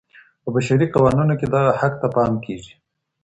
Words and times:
په 0.43 0.49
بشري 0.55 0.85
قوانينو 0.93 1.33
کي 1.39 1.45
دغه 1.53 1.71
حق 1.81 1.93
ته 2.01 2.07
پام 2.15 2.33
کېږي. 2.45 2.73